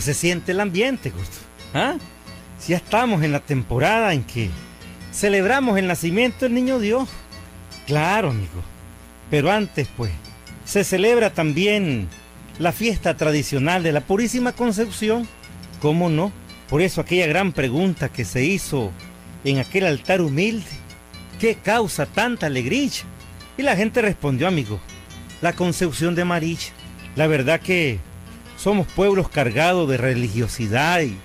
se 0.00 0.14
siente 0.14 0.52
el 0.52 0.60
ambiente, 0.60 1.10
Gusto. 1.10 1.38
¿Ah? 1.72 1.94
Si 2.58 2.70
ya 2.70 2.76
estamos 2.76 3.22
en 3.22 3.32
la 3.32 3.40
temporada 3.40 4.14
en 4.14 4.24
que 4.24 4.50
celebramos 5.12 5.78
el 5.78 5.86
nacimiento 5.86 6.44
del 6.44 6.54
niño 6.54 6.78
Dios. 6.78 7.08
Claro, 7.86 8.30
amigo. 8.30 8.62
Pero 9.30 9.50
antes, 9.50 9.88
pues, 9.96 10.10
se 10.64 10.84
celebra 10.84 11.30
también 11.30 12.08
la 12.58 12.72
fiesta 12.72 13.16
tradicional 13.16 13.82
de 13.82 13.92
la 13.92 14.00
Purísima 14.00 14.52
Concepción. 14.52 15.26
¿Cómo 15.80 16.08
no? 16.08 16.32
Por 16.68 16.82
eso 16.82 17.00
aquella 17.00 17.26
gran 17.26 17.52
pregunta 17.52 18.08
que 18.08 18.24
se 18.24 18.44
hizo 18.44 18.90
en 19.44 19.58
aquel 19.58 19.86
altar 19.86 20.20
humilde. 20.20 20.70
¿Qué 21.38 21.56
causa 21.56 22.06
tanta 22.06 22.46
alegría? 22.46 22.90
Y 23.56 23.62
la 23.62 23.76
gente 23.76 24.00
respondió, 24.00 24.48
amigo, 24.48 24.80
la 25.42 25.52
concepción 25.52 26.14
de 26.14 26.24
María. 26.24 26.56
La 27.16 27.26
verdad 27.26 27.60
que 27.60 27.98
somos 28.56 28.86
pueblos 28.86 29.28
cargados 29.28 29.88
de 29.88 29.96
religiosidad 29.96 31.00
y 31.00 31.16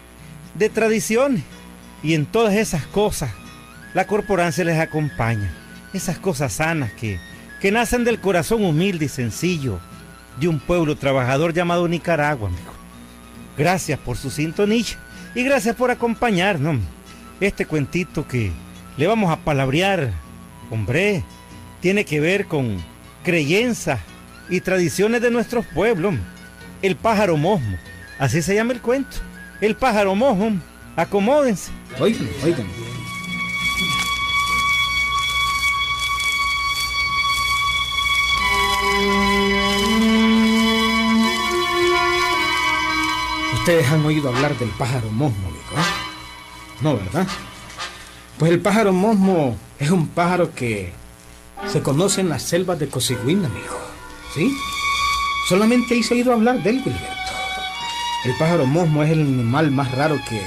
de 0.56 0.70
tradiciones. 0.70 1.44
Y 2.02 2.14
en 2.14 2.26
todas 2.26 2.56
esas 2.56 2.86
cosas, 2.86 3.32
la 3.94 4.08
corporancia 4.08 4.64
les 4.64 4.80
acompaña. 4.80 5.52
Esas 5.94 6.20
cosas 6.20 6.54
sanas 6.54 6.92
que, 6.94 7.20
que 7.62 7.72
nacen 7.72 8.04
del 8.04 8.20
corazón 8.20 8.64
humilde 8.64 9.06
y 9.06 9.10
sencillo 9.10 9.80
de 10.40 10.48
un 10.48 10.60
pueblo 10.60 10.96
trabajador 10.96 11.54
llamado 11.54 11.88
Nicaragua, 11.88 12.48
amigo. 12.48 12.74
Gracias 13.58 14.00
por 14.00 14.18
su 14.18 14.30
sintonía 14.30 14.86
y 15.36 15.44
gracias 15.44 15.76
por 15.76 15.92
acompañarnos. 15.92 16.78
Este 17.42 17.66
cuentito 17.66 18.28
que 18.28 18.52
le 18.98 19.08
vamos 19.08 19.32
a 19.32 19.38
palabrear, 19.38 20.12
hombre, 20.70 21.24
tiene 21.82 22.06
que 22.06 22.20
ver 22.20 22.46
con 22.46 22.78
creencias 23.24 24.00
y 24.50 24.62
tradiciones 24.62 25.22
de 25.22 25.32
nuestros 25.32 25.66
pueblos. 25.66 26.16
El 26.82 26.96
pájaro 26.96 27.36
mosmo, 27.36 27.78
así 28.20 28.42
se 28.42 28.56
llama 28.56 28.72
el 28.72 28.82
cuento. 28.82 29.18
El 29.60 29.76
pájaro 29.76 30.16
mosmo, 30.16 30.62
acomódense. 30.96 31.72
Oigan, 32.00 32.30
oigan. 32.44 32.68
Ustedes 43.56 43.92
han 43.92 44.06
oído 44.06 44.30
hablar 44.30 44.58
del 44.58 44.70
pájaro 44.70 45.10
mosmo. 45.12 45.50
¿eh? 45.50 45.82
No, 46.80 46.96
¿verdad? 46.96 47.28
Pues 48.38 48.54
el 48.54 48.62
pájaro 48.62 48.94
mosmo 48.94 49.58
es 49.80 49.92
un 49.92 50.08
pájaro 50.08 50.56
que 50.56 50.94
se 51.68 51.82
conoce 51.82 52.22
en 52.22 52.30
las 52.30 52.44
selvas 52.44 52.80
de 52.80 52.88
Cosigüín, 52.88 53.44
amigo. 53.44 53.78
¿Sí? 54.34 54.56
Solamente 55.50 55.96
hice 55.96 56.14
oído 56.14 56.32
hablar 56.32 56.62
de 56.62 56.70
él, 56.70 56.84
Gilberto. 56.84 57.08
El 58.24 58.36
pájaro 58.38 58.68
mosmo 58.68 59.02
es 59.02 59.10
el 59.10 59.22
animal 59.22 59.72
más 59.72 59.92
raro 59.94 60.22
que, 60.30 60.40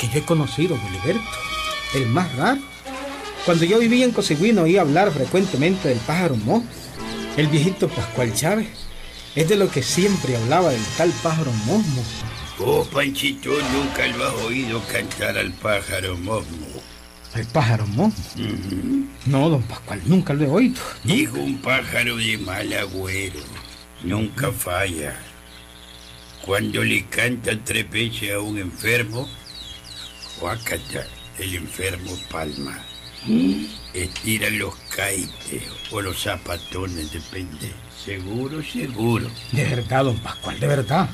que 0.00 0.08
yo 0.08 0.18
he 0.18 0.22
conocido, 0.22 0.76
Gilberto. 0.76 1.30
El 1.94 2.06
más 2.06 2.34
raro. 2.34 2.60
Cuando 3.46 3.64
yo 3.64 3.78
vivía 3.78 4.04
en 4.04 4.10
Cosigüín 4.10 4.58
oí 4.58 4.76
hablar 4.76 5.12
frecuentemente 5.12 5.88
del 5.88 5.98
pájaro 5.98 6.34
mosmo. 6.34 6.66
El 7.36 7.46
viejito 7.46 7.88
Pascual 7.88 8.34
Chávez 8.34 8.66
es 9.36 9.48
de 9.48 9.54
lo 9.54 9.70
que 9.70 9.80
siempre 9.80 10.36
hablaba 10.36 10.70
del 10.70 10.84
tal 10.96 11.12
pájaro 11.22 11.52
mosmo. 11.64 12.02
Oh, 12.58 12.84
Panchito, 12.84 13.50
nunca 13.72 14.08
lo 14.08 14.26
has 14.26 14.34
oído 14.44 14.82
cantar 14.92 15.38
al 15.38 15.52
pájaro 15.52 16.16
mosmo. 16.16 16.66
¿El 17.36 17.46
pájaro 17.46 17.86
mosmo? 17.86 18.24
No, 19.26 19.50
don 19.50 19.62
Pascual, 19.62 20.02
nunca 20.06 20.34
lo 20.34 20.44
he 20.44 20.48
oído. 20.48 20.82
Dijo 21.04 21.38
un 21.38 21.58
pájaro 21.58 22.16
de 22.16 22.38
mal 22.38 22.72
agüero. 22.72 23.38
Nunca 24.02 24.52
falla. 24.52 25.16
Cuando 26.44 26.82
le 26.82 27.04
canta 27.06 27.52
tres 27.64 27.90
veces 27.90 28.32
a 28.32 28.40
un 28.40 28.58
enfermo, 28.58 29.28
Huacata, 30.40 31.06
el 31.38 31.56
enfermo 31.56 32.16
palma. 32.30 32.78
Estira 33.92 34.48
los 34.50 34.74
caites 34.94 35.62
o 35.90 36.00
los 36.00 36.22
zapatones, 36.22 37.12
depende. 37.12 37.72
Seguro, 38.04 38.62
seguro. 38.62 39.28
De 39.52 39.64
verdad, 39.64 40.04
don 40.04 40.18
Pascual, 40.20 40.58
de 40.60 40.66
verdad. 40.66 41.10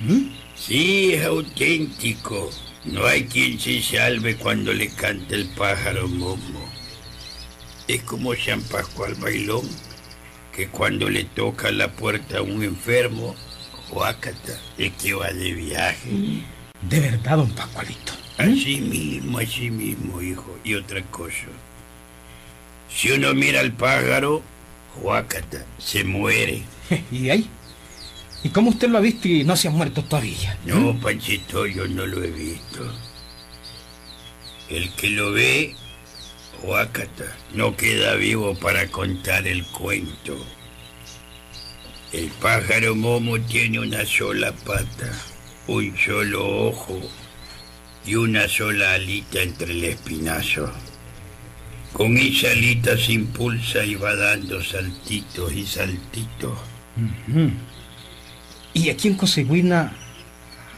¿Mm? 0.00 0.28
Sí, 0.54 1.14
es 1.14 1.24
auténtico. 1.24 2.50
No 2.84 3.06
hay 3.06 3.24
quien 3.24 3.58
se 3.58 3.82
salve 3.82 4.36
cuando 4.36 4.72
le 4.72 4.88
canta 4.90 5.34
el 5.34 5.48
pájaro 5.48 6.06
momo. 6.08 6.70
Es 7.88 8.02
como 8.02 8.34
San 8.34 8.62
Pascual 8.62 9.14
Bailón, 9.16 9.68
que 10.54 10.68
cuando 10.68 11.08
le 11.08 11.24
toca 11.24 11.70
la 11.70 11.92
puerta 11.92 12.38
a 12.38 12.42
un 12.42 12.62
enfermo, 12.62 13.34
Huacata, 13.90 14.58
el 14.78 14.92
que 14.92 15.14
va 15.14 15.32
de 15.32 15.52
viaje. 15.52 16.10
De 16.82 17.00
verdad, 17.00 17.36
don 17.36 17.50
Pascualito. 17.50 18.12
Así 18.38 18.80
mismo, 18.80 19.38
así 19.38 19.70
mismo, 19.70 20.22
hijo. 20.22 20.58
Y 20.64 20.74
otra 20.74 21.02
cosa. 21.02 21.46
Si 22.88 23.10
uno 23.10 23.34
mira 23.34 23.60
al 23.60 23.72
pájaro, 23.72 24.42
Huacata, 25.00 25.64
se 25.78 26.04
muere. 26.04 26.62
¿Y 27.10 27.30
ahí? 27.30 27.48
¿Y 28.42 28.48
cómo 28.48 28.70
usted 28.70 28.88
lo 28.88 28.98
ha 28.98 29.02
visto 29.02 29.28
y 29.28 29.44
no 29.44 29.56
se 29.56 29.68
ha 29.68 29.70
muerto 29.70 30.02
todavía? 30.02 30.56
No, 30.64 30.98
Panchito, 30.98 31.66
yo 31.66 31.86
no 31.86 32.06
lo 32.06 32.22
he 32.24 32.30
visto. 32.30 32.90
El 34.70 34.90
que 34.94 35.10
lo 35.10 35.32
ve, 35.32 35.74
Huacata, 36.62 37.36
no 37.54 37.76
queda 37.76 38.14
vivo 38.14 38.54
para 38.54 38.86
contar 38.88 39.46
el 39.46 39.64
cuento. 39.66 40.36
El 42.12 42.28
pájaro 42.40 42.94
momo 42.94 43.40
tiene 43.40 43.78
una 43.78 44.04
sola 44.04 44.52
pata, 44.52 45.10
un 45.66 45.96
solo 45.96 46.68
ojo 46.68 47.00
y 48.04 48.14
una 48.14 48.48
sola 48.48 48.94
alita 48.94 49.40
entre 49.42 49.72
el 49.72 49.84
espinazo. 49.84 50.70
Con 51.92 52.16
esa 52.18 52.50
alita 52.50 52.96
se 52.96 53.12
impulsa 53.12 53.84
y 53.84 53.94
va 53.94 54.14
dando 54.14 54.62
saltitos 54.62 55.52
y 55.52 55.66
saltitos. 55.66 56.58
Y 58.74 58.90
aquí 58.90 59.08
en 59.08 59.14
Cosigüina 59.14 59.92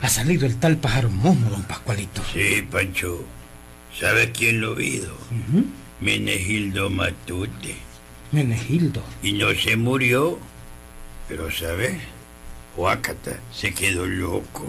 ha 0.00 0.08
salido 0.08 0.46
el 0.46 0.58
tal 0.58 0.76
pájaro 0.78 1.10
mosmo, 1.10 1.50
don 1.50 1.62
Pascualito. 1.64 2.22
Sí, 2.32 2.66
Pancho. 2.70 3.24
¿Sabes 3.98 4.30
quién 4.36 4.60
lo 4.60 4.74
vio? 4.74 5.04
Ujú. 5.04 5.64
Menegildo 6.00 6.90
Matute. 6.90 7.76
Menegildo. 8.32 9.02
Y 9.22 9.32
no 9.34 9.54
se 9.54 9.76
murió. 9.76 10.38
Pero, 11.28 11.50
¿sabes? 11.50 11.96
Huacata 12.76 13.38
se 13.52 13.72
quedó 13.74 14.06
loco. 14.06 14.66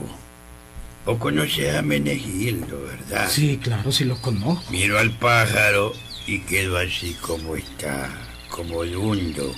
O 1.06 1.18
conoces 1.18 1.76
a 1.76 1.82
Menegildo, 1.82 2.82
¿verdad? 2.84 3.30
Sí, 3.30 3.60
claro, 3.62 3.92
sí 3.92 4.06
lo 4.06 4.22
conozco. 4.22 4.72
Miró 4.72 5.00
al 5.00 5.12
pájaro 5.12 5.94
y 6.28 6.40
quedó 6.40 6.78
así 6.78 7.14
como 7.20 7.56
está, 7.56 8.10
como 8.50 8.86
dundo, 8.86 9.54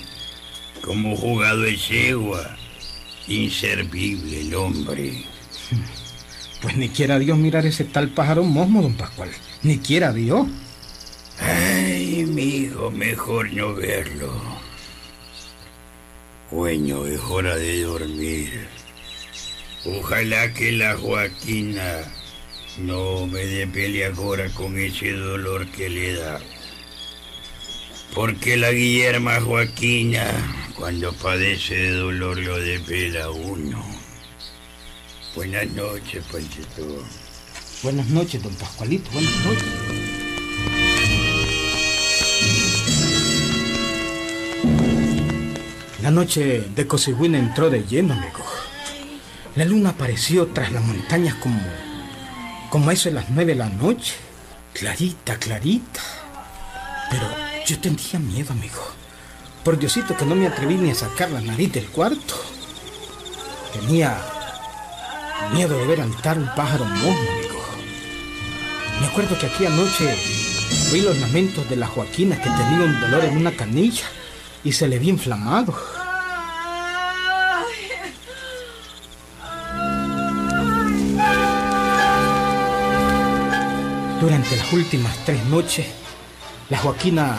como 0.82 1.16
jugado 1.16 1.62
de 1.62 1.76
yegua. 1.76 2.56
Inservible 3.28 4.40
el 4.40 4.54
hombre. 4.54 5.24
Pues 6.62 6.74
ni 6.78 6.88
quiera 6.88 7.18
Dios 7.18 7.36
mirar 7.36 7.66
ese 7.66 7.84
tal 7.84 8.08
pájaro 8.08 8.42
mosmo, 8.42 8.80
don 8.80 8.94
Pascual. 8.94 9.28
Ni 9.62 9.78
quiera 9.78 10.12
Dios. 10.12 10.46
Ay, 11.38 12.24
mi 12.26 12.42
hijo, 12.42 12.90
mejor 12.90 13.52
no 13.52 13.74
verlo. 13.74 14.32
Dueño, 16.50 17.06
es 17.06 17.20
hora 17.20 17.56
de 17.56 17.82
dormir. 17.82 18.68
Ojalá 19.84 20.52
que 20.52 20.72
la 20.72 20.96
Joaquina 20.96 22.02
no 22.78 23.26
me 23.26 23.44
dé 23.46 24.06
ahora 24.06 24.48
con 24.50 24.78
ese 24.78 25.12
dolor 25.12 25.66
que 25.70 25.88
le 25.88 26.14
da. 26.14 26.40
Porque 28.14 28.56
la 28.56 28.70
Guillerma 28.72 29.40
Joaquina, 29.40 30.26
cuando 30.76 31.12
padece 31.12 31.74
de 31.74 31.90
dolor, 31.92 32.38
lo 32.38 32.58
depela 32.58 33.30
uno. 33.30 33.84
Buenas 35.34 35.66
noches, 35.72 36.24
Panchito. 36.30 37.04
Buenas 37.82 38.08
noches, 38.08 38.42
don 38.42 38.54
Pascualito. 38.54 39.10
Buenas 39.12 39.36
noches. 39.44 39.64
La 46.02 46.10
noche 46.10 46.68
de 46.74 46.86
Cosigüina 46.86 47.38
entró 47.38 47.68
de 47.68 47.84
lleno, 47.84 48.14
amigo. 48.14 48.44
La 49.56 49.64
luna 49.66 49.90
apareció 49.90 50.46
tras 50.48 50.72
las 50.72 50.82
montañas 50.82 51.34
como, 51.34 51.60
como 52.70 52.90
eso 52.90 53.10
de 53.10 53.16
las 53.16 53.28
nueve 53.28 53.52
de 53.52 53.58
la 53.58 53.68
noche. 53.68 54.14
Clarita, 54.72 55.36
clarita. 55.36 56.00
Pero 57.10 57.26
yo 57.66 57.78
tenía 57.78 58.18
miedo, 58.18 58.52
amigo. 58.52 58.82
Por 59.62 59.78
Diosito 59.78 60.16
que 60.16 60.24
no 60.24 60.34
me 60.34 60.46
atreví 60.46 60.76
ni 60.76 60.90
a 60.90 60.94
sacar 60.94 61.30
la 61.30 61.42
nariz 61.42 61.72
del 61.72 61.86
cuarto. 61.86 62.34
Tenía 63.72 64.16
miedo 65.52 65.76
de 65.76 65.86
ver 65.86 66.00
altar 66.00 66.38
un 66.38 66.48
pájaro 66.54 66.84
amigo. 66.84 67.45
Me 69.06 69.12
acuerdo 69.12 69.38
que 69.38 69.46
aquí 69.46 69.64
anoche 69.64 70.16
vi 70.92 71.00
los 71.00 71.16
lamentos 71.18 71.66
de 71.70 71.76
la 71.76 71.86
Joaquina 71.86 72.36
que 72.42 72.50
tenía 72.50 72.84
un 72.84 73.00
dolor 73.00 73.24
en 73.24 73.36
una 73.36 73.52
canilla 73.52 74.04
y 74.64 74.72
se 74.72 74.88
le 74.88 74.98
vi 74.98 75.10
inflamado. 75.10 75.72
Durante 84.20 84.56
las 84.56 84.72
últimas 84.72 85.16
tres 85.24 85.42
noches, 85.44 85.86
la 86.68 86.78
Joaquina 86.78 87.38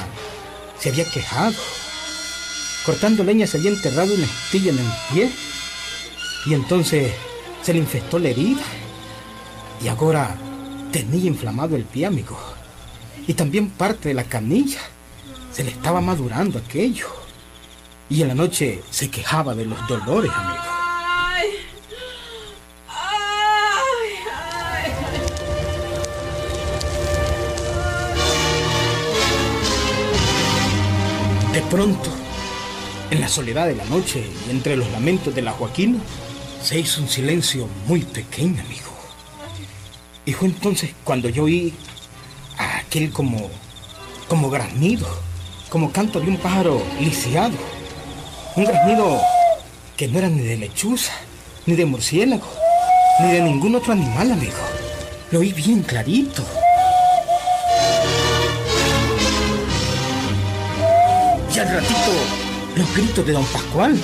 se 0.80 0.90
había 0.90 1.04
quejado. 1.04 1.54
Cortando 2.86 3.25
leña 3.25 3.46
se 3.46 3.58
había 3.58 3.72
enterrado 3.72 4.14
una 4.14 4.25
estilla 4.25 4.72
en 4.72 4.80
el 4.80 4.92
pie 5.12 5.31
y 6.46 6.54
entonces 6.54 7.12
se 7.62 7.74
le 7.74 7.80
infectó 7.80 8.19
la 8.19 8.30
herida. 8.30 8.64
Y 9.84 9.90
ahora 9.90 10.36
tenía 10.92 11.28
inflamado 11.28 11.75
el 11.75 11.84
pie, 11.84 12.06
amigo. 12.06 12.38
Y 13.28 13.34
también 13.34 13.69
parte 13.69 14.10
de 14.10 14.16
la 14.16 14.24
canilla. 14.24 14.81
Se 15.51 15.63
le 15.63 15.72
estaba 15.72 16.01
madurando 16.01 16.60
aquello. 16.60 17.07
Y 18.10 18.22
en 18.22 18.30
la 18.30 18.36
noche 18.36 18.81
se 18.89 19.10
quejaba 19.10 19.54
de 19.56 19.66
los 19.66 19.88
dolores, 19.88 20.31
amigo. 20.34 20.63
De 31.51 31.62
pronto, 31.63 32.12
en 33.10 33.19
la 33.19 33.28
soledad 33.28 33.66
de 33.68 33.75
la 33.75 33.86
noche 33.86 34.24
y 34.48 34.51
entre 34.51 34.78
los 34.78 34.90
lamentos 34.92 35.33
de 35.33 35.42
la 35.42 35.51
Joaquina, 35.51 35.98
se 36.62 36.80
hizo 36.80 37.01
un 37.01 37.10
silencio 37.10 37.68
muy 37.88 38.01
pequeño, 38.01 38.62
amigo. 38.62 38.87
Y 40.27 40.33
fue 40.33 40.50
entonces 40.50 40.89
cuando 41.06 41.29
yo 41.29 41.45
oí 41.45 41.74
aquel 42.57 43.13
como, 43.13 43.50
como 44.27 44.50
graznido, 44.50 45.07
como 45.69 45.94
canto 45.94 46.19
de 46.19 46.27
un 46.27 46.35
pájaro 46.35 46.83
lisiado. 47.00 47.56
Un 48.57 48.65
graznido 48.65 49.21
que 49.95 50.09
no 50.09 50.19
era 50.19 50.27
ni 50.27 50.41
de 50.41 50.57
lechuza, 50.57 51.13
ni 51.65 51.75
de 51.75 51.85
murciélago, 51.85 52.45
ni 53.21 53.31
de 53.31 53.41
ningún 53.41 53.75
otro 53.75 53.94
animal, 53.94 54.33
amigo. 54.33 54.57
Lo 55.31 55.39
oí 55.39 55.53
bien 55.53 55.81
clarito. 55.81 56.44
Y 61.56 61.57
al 61.57 61.69
ratito, 61.69 62.12
los 62.75 62.94
gritos 62.94 63.25
de 63.25 63.31
don 63.31 63.45
Pascual 63.45 63.97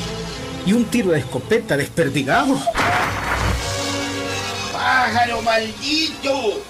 y 0.66 0.72
un 0.72 0.86
tiro 0.86 1.12
de 1.12 1.20
escopeta 1.20 1.76
desperdigado. 1.76 2.58
¡Pájaro 5.14 5.44
maldito! 5.44 6.64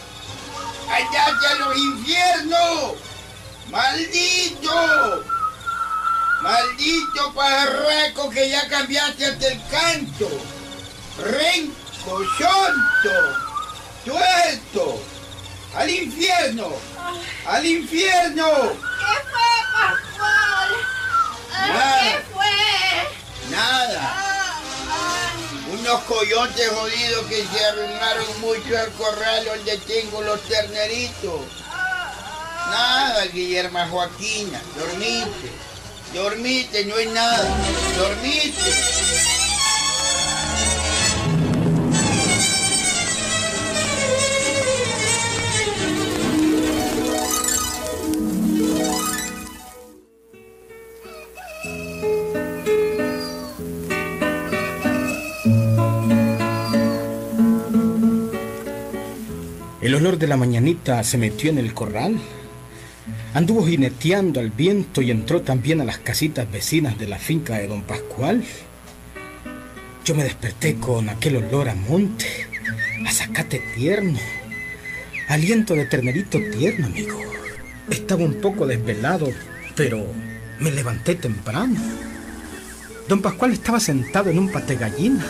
¡Allá 0.92 1.28
a 1.50 1.56
los 1.60 1.78
infiernos! 1.78 2.96
¡Maldito! 3.70 5.24
¡Maldito 6.42 7.34
pajarraco 7.34 8.30
que 8.32 8.50
ya 8.50 8.68
cambiaste 8.68 9.28
hasta 9.28 9.48
el 9.48 9.62
canto! 9.70 10.28
¡Renco, 11.20 12.20
sonto! 12.38 13.16
¡Tuerto! 14.04 15.02
¡Al 15.78 15.90
infierno! 15.90 16.68
¡Al 17.48 17.66
infierno! 17.66 18.46
¿Qué 19.00 19.16
fue, 19.32 19.52
Pascual? 19.72 20.70
¿Qué 22.02 22.26
fue? 22.34 23.56
Nada. 23.56 24.04
Unos 25.72 25.93
coyotes 26.04 26.70
jodidos 26.70 27.26
que 27.28 27.46
se 27.46 27.66
arruinaron 27.66 28.42
mucho 28.42 28.78
al 28.78 28.92
corral 28.94 29.46
donde 29.46 29.78
tengo 29.80 30.22
los 30.22 30.42
terneritos. 30.44 31.42
Nada, 32.70 33.26
Guillermo 33.28 33.80
Joaquina. 33.90 34.62
Dormite. 34.78 35.52
Dormite, 36.14 36.86
no 36.86 36.96
hay 36.96 37.08
nada. 37.08 37.48
Dormite. 37.98 39.33
El 59.94 59.98
olor 59.98 60.18
de 60.18 60.26
la 60.26 60.38
mañanita 60.38 61.04
se 61.04 61.20
metió 61.20 61.52
en 61.52 61.60
el 61.60 61.76
corral. 61.76 62.18
Anduvo 63.36 63.64
jineteando 63.64 64.40
al 64.40 64.50
viento 64.50 65.04
y 65.04 65.12
entró 65.12 65.44
también 65.44 65.82
a 65.82 65.86
las 65.86 66.00
casitas 66.00 66.52
vecinas 66.52 66.98
de 66.98 67.06
la 67.06 67.20
finca 67.20 67.60
de 67.60 67.68
don 67.68 67.84
Pascual. 67.84 68.44
Yo 70.04 70.16
me 70.16 70.24
desperté 70.24 70.78
con 70.78 71.10
aquel 71.10 71.36
olor 71.36 71.70
a 71.70 71.76
monte, 71.76 72.26
a 73.06 73.12
zacate 73.12 73.62
tierno, 73.76 74.18
aliento 75.28 75.76
de 75.76 75.86
ternerito 75.86 76.40
tierno, 76.40 76.88
amigo. 76.88 77.22
Estaba 77.88 78.26
un 78.26 78.42
poco 78.42 78.66
desvelado, 78.66 79.30
pero 79.76 80.08
me 80.60 80.72
levanté 80.72 81.14
temprano. 81.14 81.80
Don 83.08 83.22
Pascual 83.22 83.52
estaba 83.52 83.80
sentado 83.80 84.32
en 84.32 84.40
un 84.40 84.52
pate 84.52 84.76
gallina. 84.76 85.24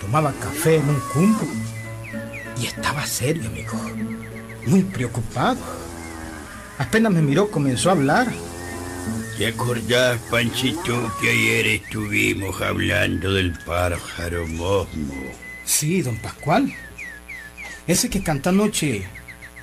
Tomaba 0.00 0.32
café 0.34 0.76
en 0.76 0.88
un 0.88 1.00
cumbo 1.12 1.75
y 2.60 2.66
estaba 2.66 3.06
serio, 3.06 3.48
amigo. 3.48 3.78
Muy 4.66 4.82
preocupado. 4.82 5.58
Apenas 6.78 7.12
me 7.12 7.22
miró, 7.22 7.50
comenzó 7.50 7.90
a 7.90 7.92
hablar. 7.92 8.32
¿Te 9.38 9.46
acordás, 9.46 10.18
Panchito, 10.30 11.12
que 11.20 11.30
ayer 11.30 11.66
estuvimos 11.66 12.60
hablando 12.62 13.34
del 13.34 13.52
pájaro 13.52 14.46
mosmo? 14.46 15.14
Sí, 15.64 16.02
don 16.02 16.16
Pascual. 16.18 16.72
Ese 17.86 18.08
que 18.08 18.22
canta 18.22 18.50
anoche 18.50 19.06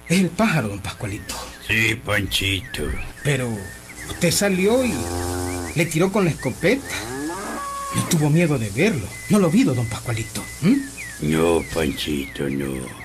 es 0.08 0.20
el 0.20 0.30
pájaro, 0.30 0.70
don 0.70 0.80
Pascualito. 0.80 1.36
Sí, 1.68 1.96
Panchito. 1.96 2.84
Pero 3.24 3.50
usted 4.10 4.32
salió 4.32 4.86
y 4.86 4.94
le 5.76 5.86
tiró 5.86 6.12
con 6.12 6.26
la 6.26 6.32
escopeta. 6.32 6.96
No 7.96 8.04
tuvo 8.06 8.30
miedo 8.30 8.58
de 8.58 8.70
verlo. 8.70 9.08
No 9.30 9.40
lo 9.40 9.50
vio, 9.50 9.74
don 9.74 9.88
Pascualito. 9.88 10.44
No, 11.22 11.64
Panchito, 11.74 12.50
no. 12.50 13.04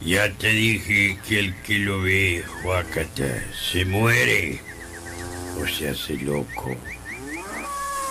Ya 0.00 0.30
te 0.32 0.50
dije 0.50 1.18
que 1.26 1.38
el 1.38 1.54
que 1.62 1.78
lo 1.78 2.02
ve, 2.02 2.44
Juacata, 2.62 3.42
se 3.70 3.84
muere 3.84 4.60
o 5.60 5.66
se 5.66 5.88
hace 5.88 6.16
loco. 6.18 6.76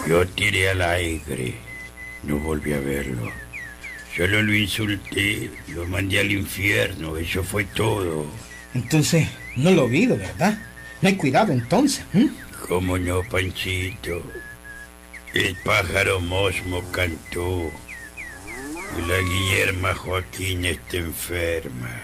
Yo 0.07 0.27
tiré 0.27 0.69
al 0.69 0.81
aire, 0.81 1.55
no 2.23 2.37
volví 2.39 2.73
a 2.73 2.79
verlo. 2.79 3.31
Solo 4.15 4.41
lo 4.41 4.53
insulté, 4.53 5.51
lo 5.69 5.85
mandé 5.87 6.19
al 6.19 6.31
infierno, 6.31 7.17
eso 7.17 7.43
fue 7.43 7.65
todo. 7.65 8.25
Entonces, 8.73 9.27
no 9.55 9.71
lo 9.71 9.87
vi, 9.87 10.07
¿verdad? 10.07 10.57
No 11.01 11.09
hay 11.09 11.15
cuidado 11.15 11.51
entonces. 11.53 12.03
¿Cómo 12.67 12.97
no, 12.97 13.21
Panchito? 13.23 14.23
El 15.33 15.55
pájaro 15.63 16.19
Mosmo 16.19 16.81
cantó. 16.91 17.71
La 19.07 19.19
Guillerma 19.19 19.93
Joaquina 19.93 20.69
está 20.69 20.97
enferma. 20.97 22.01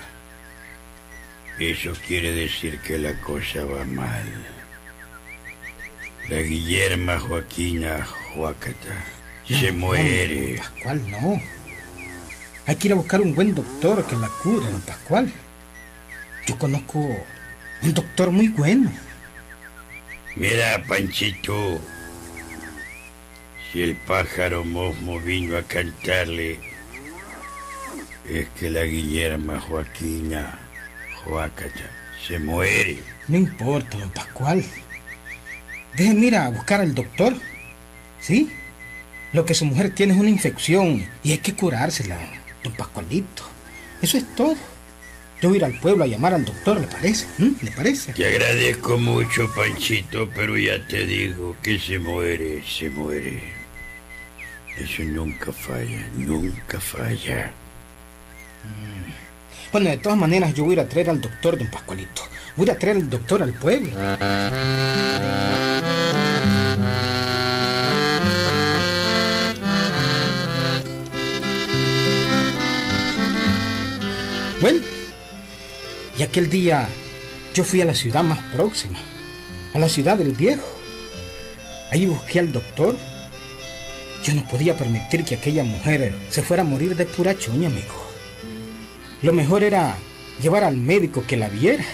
Eso 1.57 1.93
quiere 2.07 2.31
decir 2.33 2.79
que 2.79 2.97
la 2.97 3.13
cosa 3.21 3.63
va 3.65 3.85
mal. 3.85 4.25
La 6.29 6.41
Guillerma 6.41 7.19
Joaquina 7.19 8.05
Joacata 8.35 9.05
se 9.47 9.71
muere. 9.71 10.57
Pascual, 10.57 11.11
no. 11.11 11.41
Hay 12.67 12.75
que 12.75 12.87
ir 12.87 12.93
a 12.93 12.95
buscar 12.97 13.21
un 13.21 13.33
buen 13.35 13.55
doctor 13.55 14.05
que 14.05 14.15
la 14.15 14.27
cure, 14.43 14.65
don 14.69 14.81
Pascual. 14.81 15.31
Yo 16.47 16.57
conozco 16.57 16.99
un 16.99 17.93
doctor 17.93 18.31
muy 18.31 18.49
bueno. 18.49 18.91
Mira, 20.35 20.83
Panchito, 20.87 21.79
si 23.71 23.81
el 23.81 23.95
pájaro 23.95 24.63
Mosmo 24.63 25.19
vino 25.19 25.57
a 25.57 25.63
cantarle 25.63 26.70
es 28.31 28.47
que 28.57 28.69
la 28.69 28.83
Guillerma 28.83 29.59
Joaquina 29.59 30.57
Joacata 31.23 31.89
se 32.25 32.39
muere. 32.39 32.99
No 33.27 33.37
importa, 33.37 33.97
don 33.97 34.09
Pascual. 34.09 34.63
Déjenme 35.95 36.27
ir 36.27 36.35
a 36.35 36.49
buscar 36.49 36.79
al 36.81 36.95
doctor. 36.95 37.33
¿Sí? 38.19 38.49
Lo 39.33 39.45
que 39.45 39.53
su 39.53 39.65
mujer 39.65 39.93
tiene 39.93 40.13
es 40.13 40.19
una 40.19 40.29
infección 40.29 41.05
y 41.23 41.31
hay 41.31 41.39
que 41.39 41.55
curársela, 41.55 42.17
don 42.63 42.73
Pascualito. 42.73 43.43
Eso 44.01 44.17
es 44.17 44.35
todo. 44.35 44.55
Yo 45.41 45.49
voy 45.49 45.55
a 45.55 45.57
ir 45.57 45.65
al 45.65 45.79
pueblo 45.79 46.03
a 46.03 46.07
llamar 46.07 46.33
al 46.33 46.45
doctor, 46.45 46.79
¿le 46.79 46.87
parece? 46.87 47.25
¿Mm? 47.39 47.51
¿Le 47.63 47.71
parece? 47.71 48.13
Te 48.13 48.27
agradezco 48.27 48.97
mucho, 48.97 49.51
Panchito, 49.55 50.29
pero 50.35 50.57
ya 50.57 50.85
te 50.87 51.05
digo 51.05 51.55
que 51.63 51.79
se 51.79 51.97
muere, 51.97 52.63
se 52.63 52.89
muere. 52.89 53.41
Eso 54.77 55.03
nunca 55.03 55.51
falla, 55.51 56.07
nunca 56.15 56.79
falla. 56.79 57.51
Bueno, 59.71 59.89
de 59.89 59.97
todas 59.97 60.17
maneras, 60.17 60.53
yo 60.53 60.65
voy 60.65 60.71
a 60.71 60.73
ir 60.73 60.79
a 60.81 60.89
traer 60.89 61.09
al 61.09 61.21
doctor, 61.21 61.57
don 61.57 61.67
Pascualito. 61.69 62.23
Voy 62.57 62.69
a 62.69 62.77
traer 62.77 62.97
al 62.97 63.09
doctor 63.09 63.41
al 63.41 63.53
pueblo. 63.53 63.91
Bueno, 74.59 74.79
Y 76.19 76.23
aquel 76.23 76.49
día 76.49 76.87
yo 77.53 77.63
fui 77.63 77.81
a 77.81 77.85
la 77.85 77.95
ciudad 77.95 78.23
más 78.23 78.39
próxima, 78.53 78.99
a 79.73 79.79
la 79.79 79.89
ciudad 79.89 80.17
del 80.17 80.33
viejo. 80.33 80.67
Ahí 81.91 82.05
busqué 82.05 82.39
al 82.39 82.51
doctor. 82.51 82.95
Yo 84.23 84.33
no 84.35 84.47
podía 84.47 84.77
permitir 84.77 85.23
que 85.23 85.35
aquella 85.35 85.63
mujer 85.63 86.13
se 86.29 86.43
fuera 86.43 86.61
a 86.61 86.65
morir 86.65 86.95
de 86.95 87.05
pura 87.05 87.35
chuña, 87.37 87.69
amigo. 87.69 88.00
Lo 89.21 89.33
mejor 89.33 89.63
era 89.63 89.95
llevar 90.41 90.63
al 90.63 90.77
médico 90.77 91.23
que 91.27 91.37
la 91.37 91.47
viera. 91.47 91.85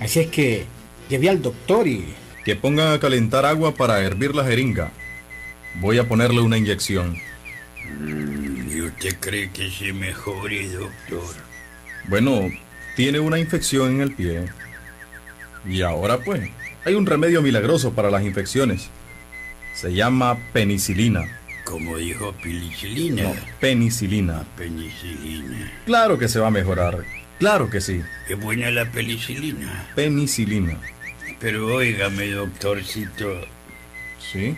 Así 0.00 0.20
es 0.20 0.26
que 0.28 0.64
llevé 1.08 1.28
al 1.28 1.42
doctor 1.42 1.86
y... 1.86 2.14
Que 2.44 2.56
pongan 2.56 2.92
a 2.92 3.00
calentar 3.00 3.46
agua 3.46 3.74
para 3.74 4.00
hervir 4.00 4.34
la 4.34 4.44
jeringa. 4.44 4.90
Voy 5.80 5.98
a 5.98 6.08
ponerle 6.08 6.40
una 6.40 6.58
inyección. 6.58 7.16
Mm, 8.00 8.76
¿Y 8.76 8.80
usted 8.82 9.16
cree 9.20 9.50
que 9.50 9.70
se 9.70 9.92
mejore, 9.92 10.68
doctor? 10.70 11.36
Bueno, 12.08 12.48
tiene 12.96 13.20
una 13.20 13.38
infección 13.38 13.92
en 13.92 14.00
el 14.00 14.12
pie. 14.12 14.46
Y 15.68 15.82
ahora 15.82 16.18
pues, 16.18 16.50
hay 16.84 16.94
un 16.94 17.06
remedio 17.06 17.42
milagroso 17.42 17.92
para 17.92 18.10
las 18.10 18.24
infecciones. 18.24 18.88
Se 19.74 19.92
llama 19.92 20.36
penicilina. 20.52 21.37
Como 21.68 21.98
dijo 21.98 22.32
penicilina. 22.32 23.24
No, 23.24 23.34
penicilina. 23.60 24.42
Penicilina. 24.56 25.70
Claro 25.84 26.18
que 26.18 26.26
se 26.26 26.40
va 26.40 26.46
a 26.46 26.50
mejorar. 26.50 27.04
Claro 27.38 27.68
que 27.68 27.82
sí. 27.82 28.02
Es 28.26 28.40
buena 28.40 28.70
la 28.70 28.90
penicilina. 28.90 29.86
Penicilina. 29.94 30.78
Pero 31.38 31.66
óigame, 31.66 32.30
doctorcito. 32.30 33.46
¿Sí? 34.18 34.56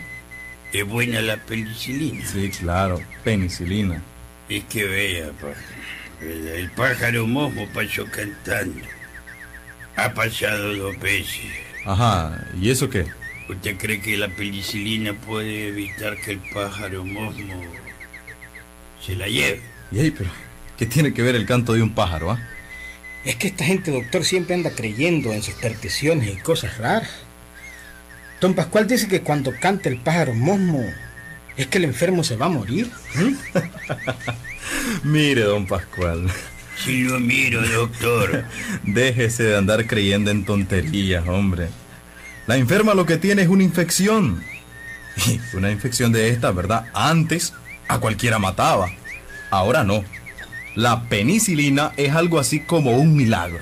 Es 0.71 0.87
buena 0.87 1.19
la 1.19 1.35
penicilina. 1.35 2.25
Sí, 2.25 2.49
claro. 2.49 3.01
Penicilina. 3.25 4.01
Es 4.47 4.63
que 4.65 4.85
vea, 4.85 5.31
pájaro. 5.33 5.81
El 6.21 6.71
pájaro 6.71 7.27
momo 7.27 7.67
pasó 7.73 8.05
cantando. 8.05 8.85
Ha 9.97 10.13
pasado 10.13 10.77
dos 10.77 10.97
veces. 10.99 11.51
Ajá. 11.85 12.47
¿Y 12.59 12.69
eso 12.69 12.89
qué? 12.89 13.05
¿Usted 13.51 13.75
cree 13.77 13.99
que 13.99 14.15
la 14.15 14.29
penicilina 14.29 15.13
puede 15.13 15.67
evitar 15.67 16.15
que 16.21 16.31
el 16.31 16.39
pájaro 16.53 17.03
mosmo 17.03 17.61
se 19.05 19.13
la 19.17 19.27
lleve? 19.27 19.59
Y 19.91 19.99
ahí, 19.99 20.11
pero 20.11 20.29
¿qué 20.77 20.85
tiene 20.85 21.13
que 21.13 21.21
ver 21.21 21.35
el 21.35 21.45
canto 21.45 21.73
de 21.73 21.81
un 21.81 21.93
pájaro, 21.93 22.31
ah? 22.31 22.39
Es 23.25 23.35
que 23.35 23.47
esta 23.47 23.65
gente, 23.65 23.91
doctor, 23.91 24.23
siempre 24.23 24.55
anda 24.55 24.71
creyendo 24.71 25.33
en 25.33 25.43
supersticiones 25.43 26.33
y 26.33 26.37
cosas 26.37 26.77
raras. 26.77 27.09
Don 28.39 28.53
Pascual 28.53 28.87
dice 28.87 29.09
que 29.09 29.21
cuando 29.21 29.51
canta 29.59 29.89
el 29.89 29.97
pájaro 29.97 30.33
mosmo 30.33 30.85
es 31.57 31.67
que 31.67 31.77
el 31.77 31.83
enfermo 31.83 32.23
se 32.23 32.37
va 32.37 32.45
a 32.45 32.49
morir. 32.49 32.89
¿Mm? 33.15 33.33
Mire, 35.03 35.41
don 35.41 35.67
Pascual. 35.67 36.31
Si 36.77 37.03
lo 37.03 37.19
miro, 37.19 37.61
doctor. 37.67 38.45
Déjese 38.83 39.43
de 39.43 39.57
andar 39.57 39.85
creyendo 39.87 40.31
en 40.31 40.45
tonterías, 40.45 41.27
hombre. 41.27 41.67
La 42.47 42.57
enferma 42.57 42.93
lo 42.93 43.05
que 43.05 43.17
tiene 43.17 43.43
es 43.43 43.47
una 43.47 43.63
infección. 43.63 44.43
Y 45.27 45.39
una 45.55 45.71
infección 45.71 46.11
de 46.13 46.29
esta, 46.29 46.51
¿verdad? 46.51 46.87
Antes 46.93 47.53
a 47.87 47.99
cualquiera 47.99 48.39
mataba. 48.39 48.89
Ahora 49.49 49.83
no. 49.83 50.03
La 50.75 51.09
penicilina 51.09 51.91
es 51.97 52.13
algo 52.13 52.39
así 52.39 52.61
como 52.61 52.91
un 52.91 53.15
milagro. 53.15 53.59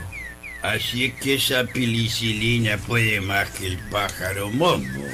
Así 0.61 1.05
es 1.05 1.13
que 1.15 1.35
esa 1.35 1.63
penicilina 1.63 2.77
puede 2.77 3.21
más 3.21 3.49
que 3.49 3.67
el 3.67 3.77
pájaro 3.89 4.51
mosmo. 4.51 5.05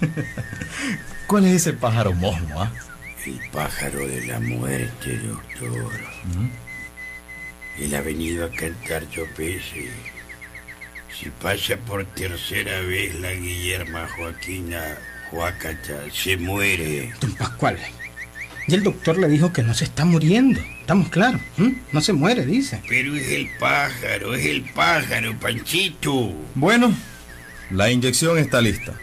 ¿Cuál 1.26 1.46
es 1.46 1.56
ese 1.56 1.72
pájaro 1.72 2.12
mosmo, 2.12 2.62
ah? 2.62 2.70
El 3.26 3.40
pájaro 3.50 4.06
de 4.06 4.26
la 4.26 4.40
muerte, 4.40 5.18
doctor. 5.18 5.92
Él 7.78 7.94
ha 7.94 8.00
venido 8.00 8.46
a 8.46 8.50
cantar 8.50 9.04
veces. 9.36 9.90
Si 11.18 11.28
pasa 11.42 11.76
por 11.76 12.04
tercera 12.06 12.80
vez 12.80 13.18
la 13.20 13.32
Guillerma 13.32 14.08
Joaquina 14.16 14.98
Joacata, 15.30 16.10
se 16.12 16.36
muere. 16.36 17.12
Don 17.20 17.34
Pascual. 17.34 17.78
Y 18.66 18.74
el 18.74 18.82
doctor 18.82 19.18
le 19.18 19.28
dijo 19.28 19.52
que 19.52 19.62
no 19.62 19.74
se 19.74 19.84
está 19.84 20.04
muriendo. 20.04 20.60
Estamos 20.80 21.08
claros. 21.08 21.40
¿m? 21.58 21.74
No 21.92 22.00
se 22.00 22.12
muere, 22.12 22.46
dice. 22.46 22.80
Pero 22.88 23.16
es 23.16 23.28
el 23.28 23.48
pájaro, 23.58 24.34
es 24.34 24.46
el 24.46 24.62
pájaro, 24.62 25.36
Panchito. 25.38 26.32
Bueno, 26.54 26.94
la 27.70 27.90
inyección 27.90 28.38
está 28.38 28.60
lista. 28.60 28.94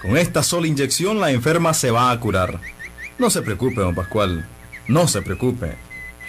Con 0.00 0.16
esta 0.16 0.42
sola 0.42 0.66
inyección 0.66 1.20
la 1.20 1.30
enferma 1.30 1.74
se 1.74 1.90
va 1.90 2.10
a 2.10 2.18
curar. 2.18 2.60
No 3.18 3.30
se 3.30 3.42
preocupe, 3.42 3.80
don 3.80 3.94
Pascual. 3.94 4.48
No 4.88 5.06
se 5.06 5.22
preocupe. 5.22 5.72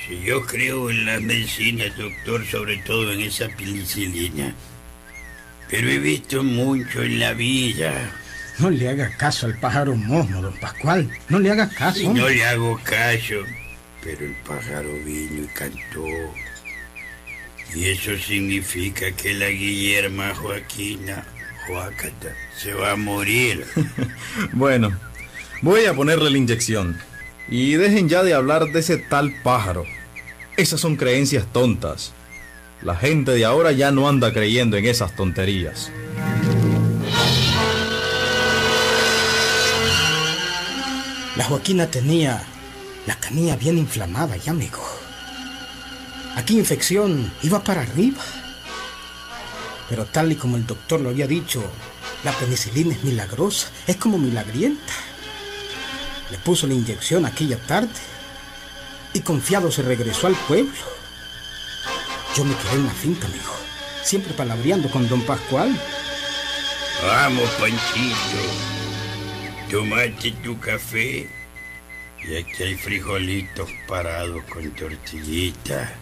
Si 0.06 0.22
yo 0.22 0.46
creo 0.46 0.90
en 0.90 1.06
las 1.06 1.22
medicinas, 1.22 1.98
doctor, 1.98 2.46
sobre 2.46 2.78
todo 2.78 3.12
en 3.14 3.22
esa 3.22 3.48
penicilina. 3.48 4.54
Pero 5.74 5.90
he 5.90 5.98
visto 5.98 6.44
mucho 6.44 7.02
en 7.02 7.20
la 7.20 7.34
vida. 7.34 8.12
No 8.60 8.70
le 8.70 8.90
haga 8.90 9.10
caso 9.18 9.48
al 9.48 9.58
pájaro 9.58 9.96
mosmo, 9.96 10.40
don 10.40 10.54
Pascual. 10.60 11.10
No 11.30 11.40
le 11.40 11.50
haga 11.50 11.68
caso. 11.68 12.00
Y 12.00 12.08
no 12.10 12.30
le 12.30 12.46
hago 12.46 12.80
caso. 12.84 13.38
Pero 14.04 14.24
el 14.24 14.36
pájaro 14.48 14.94
vino 15.04 15.44
y 15.44 15.48
cantó. 15.48 16.06
Y 17.74 17.86
eso 17.86 18.16
significa 18.16 19.12
que 19.14 19.34
la 19.34 19.48
Guillerma 19.48 20.36
Joaquina 20.36 21.26
Joacata 21.66 22.36
se 22.56 22.76
va 22.76 22.92
a 22.92 22.96
morir. 22.96 23.66
Bueno, 24.52 24.96
voy 25.64 25.86
a 25.86 25.96
ponerle 25.96 26.30
la 26.30 26.38
inyección. 26.38 27.00
Y 27.50 27.74
dejen 27.74 28.10
ya 28.10 28.22
de 28.22 28.36
hablar 28.36 28.68
de 28.68 28.80
ese 28.80 28.98
tal 28.98 29.34
pájaro. 29.42 29.86
Esas 30.56 30.80
son 30.80 30.98
creencias 30.98 31.52
tontas. 31.52 32.14
La 32.84 32.98
gente 32.98 33.32
de 33.32 33.46
ahora 33.46 33.72
ya 33.72 33.92
no 33.92 34.10
anda 34.10 34.34
creyendo 34.34 34.76
en 34.76 34.86
esas 34.86 35.16
tonterías. 35.16 35.90
La 41.38 41.46
Joaquina 41.46 41.88
tenía 41.88 42.44
la 43.08 43.16
canilla 43.16 43.56
bien 43.56 43.78
inflamada 43.78 44.36
ya, 44.36 44.52
amigo. 44.52 44.84
Aquí 46.36 46.60
infección 46.60 47.32
iba 47.42 47.64
para 47.64 47.84
arriba. 47.84 48.22
Pero 49.88 50.06
tal 50.06 50.34
y 50.34 50.36
como 50.36 50.58
el 50.58 50.66
doctor 50.68 51.00
lo 51.00 51.10
había 51.10 51.28
dicho, 51.28 51.64
la 52.26 52.34
penicilina 52.34 52.94
es 52.94 53.04
milagrosa, 53.06 53.70
es 53.88 53.96
como 53.96 54.18
milagrienta. 54.18 54.94
Le 56.32 56.38
puso 56.40 56.68
la 56.68 56.74
inyección 56.74 57.26
aquella 57.26 57.58
tarde 57.66 57.90
y 59.14 59.22
confiado 59.22 59.72
se 59.72 59.84
regresó 59.84 60.28
al 60.28 60.36
pueblo. 60.36 61.03
Yo 62.36 62.44
me 62.44 62.56
quedé 62.56 62.74
en 62.74 62.86
la 62.86 62.92
finca, 62.92 63.28
amigo, 63.28 63.56
siempre 64.04 64.34
palabreando 64.34 64.90
con 64.90 65.08
don 65.08 65.22
Pascual. 65.22 65.80
Vamos, 67.06 67.48
Panchito. 67.60 68.42
Tomate 69.70 70.32
tu 70.44 70.60
café. 70.60 71.30
Y 72.28 72.36
aquí 72.36 72.64
hay 72.64 72.76
frijolitos 72.76 73.70
parados 73.88 74.44
con 74.46 74.68
tortillita. 74.72 75.94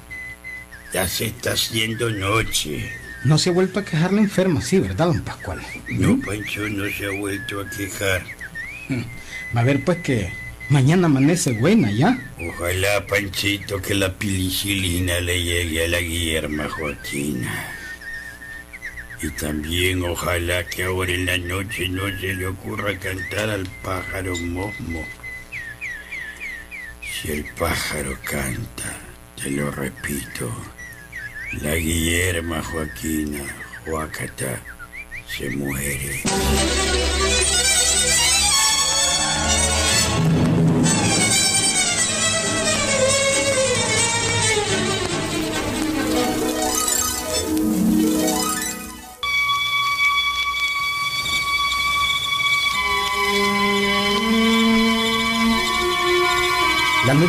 Ya 0.94 1.06
se 1.06 1.28
está 1.28 1.52
haciendo 1.52 2.10
noche. 2.10 2.90
No 3.26 3.38
se 3.38 3.50
ha 3.50 3.54
vuelto 3.54 3.80
a 3.80 3.86
quejar 3.86 4.14
la 4.14 4.22
enferma, 4.22 4.62
sí, 4.62 4.80
¿verdad, 4.80 5.08
don 5.08 5.22
Pascual? 5.22 5.62
No, 5.90 6.18
Pancho 6.26 6.62
no 6.70 6.90
se 6.90 7.08
ha 7.08 7.20
vuelto 7.20 7.60
a 7.60 7.70
quejar. 7.70 8.24
Va 9.56 9.62
a 9.62 9.64
ver 9.66 9.84
pues 9.84 9.98
que 9.98 10.32
mañana 10.72 11.08
amanece 11.08 11.52
buena, 11.52 11.92
¿ya? 11.92 12.18
Ojalá, 12.40 13.06
Panchito, 13.06 13.82
que 13.82 13.94
la 13.94 14.14
penicilina 14.14 15.20
le 15.20 15.44
llegue 15.44 15.86
a 15.86 15.88
la 15.90 16.00
Guillerma 16.00 16.70
Joaquina. 16.70 17.68
Y 19.22 19.30
también 19.32 20.04
ojalá 20.04 20.66
que 20.66 20.84
ahora 20.84 21.12
en 21.12 21.26
la 21.26 21.38
noche 21.38 21.90
no 21.90 22.08
se 22.20 22.34
le 22.34 22.48
ocurra 22.48 22.98
cantar 22.98 23.50
al 23.50 23.68
pájaro 23.84 24.36
mosmo. 24.38 25.06
Si 27.02 27.32
el 27.32 27.46
pájaro 27.60 28.18
canta, 28.24 28.98
te 29.36 29.52
lo 29.52 29.70
repito, 29.70 30.52
la 31.62 31.76
Guillerma 31.76 32.64
Joaquina 32.64 33.44
Joacata 33.86 34.60
se 35.28 35.50
muere. 35.52 36.24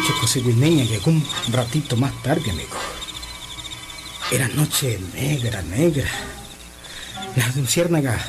La 0.03 0.09
noche 0.09 0.21
coseguineña 0.21 0.83
llegó 0.83 1.13
un 1.13 1.25
ratito 1.53 1.97
más 1.97 2.13
tarde, 2.25 2.51
amigo. 2.51 2.77
Era 4.33 4.49
noche 4.49 4.99
negra, 5.15 5.63
negra. 5.63 6.11
Las 7.37 7.55
luciérnagas 7.55 8.21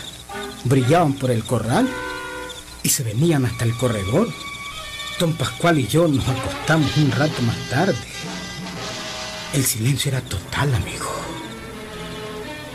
brillaban 0.66 1.14
por 1.14 1.32
el 1.32 1.44
corral 1.44 1.90
y 2.84 2.90
se 2.90 3.02
venían 3.02 3.48
hasta 3.48 3.66
el 3.66 3.76
corredor. 3.76 4.32
Don 5.20 5.34
Pascual 5.34 5.80
y 5.80 5.88
yo 5.88 6.08
nos 6.08 6.28
acostamos 6.28 6.96
un 6.96 7.12
rato 7.12 7.42
más 7.42 7.58
tarde. 7.72 7.98
El 9.54 9.66
silencio 9.66 10.12
era 10.12 10.22
total, 10.22 10.76
amigo. 10.76 11.12